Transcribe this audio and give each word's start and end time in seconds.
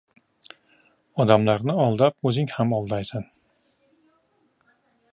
•Odamlarni 1.25 1.77
aldab 1.85 2.27
o‘zingni 2.31 2.57
ham 2.57 2.75
aldaysan. 2.81 3.31